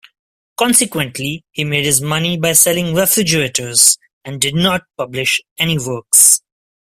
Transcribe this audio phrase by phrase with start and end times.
[0.57, 6.41] Consequently, he made his money by selling refrigerators, and did not publish any works.